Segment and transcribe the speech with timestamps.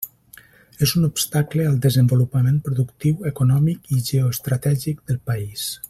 [0.85, 5.71] És un obstacle al desenvolupament productiu, econòmic i geoestratègic del país.